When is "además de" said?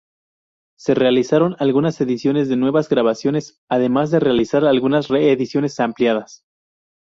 3.69-4.19